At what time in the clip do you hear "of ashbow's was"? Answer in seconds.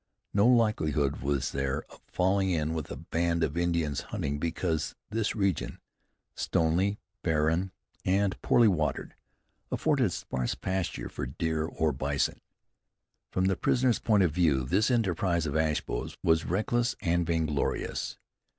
15.45-16.45